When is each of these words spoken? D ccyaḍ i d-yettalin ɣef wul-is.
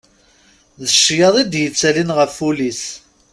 D 0.81 0.83
ccyaḍ 0.93 1.35
i 1.41 1.43
d-yettalin 1.51 2.13
ɣef 2.17 2.33
wul-is. 2.41 2.83